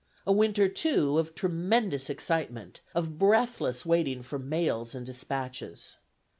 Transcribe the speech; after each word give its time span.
A 0.25 0.31
winter, 0.31 0.67
too, 0.67 1.19
of 1.19 1.35
tremendous 1.35 2.09
excitement, 2.09 2.79
of 2.95 3.19
breathless 3.19 3.85
waiting 3.85 4.23
for 4.23 4.39
mails 4.39 4.95
and 4.95 5.05
despatches. 5.05 5.97